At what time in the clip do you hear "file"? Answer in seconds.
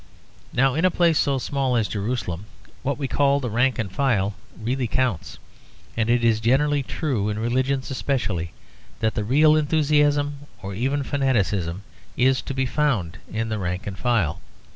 3.91-4.33, 13.95-14.41